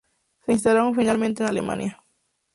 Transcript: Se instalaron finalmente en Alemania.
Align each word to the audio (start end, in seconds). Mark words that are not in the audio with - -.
Se 0.47 0.53
instalaron 0.53 0.95
finalmente 0.95 1.43
en 1.43 1.49
Alemania. 1.49 2.01